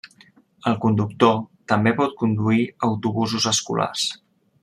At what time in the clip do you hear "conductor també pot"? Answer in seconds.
0.85-2.17